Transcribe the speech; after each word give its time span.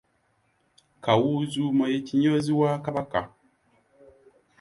Kawuuzuumo 1.03 1.83
ye 1.91 1.97
kinyoozi 2.07 2.51
wa 2.59 2.71
Kabaka. 2.85 3.21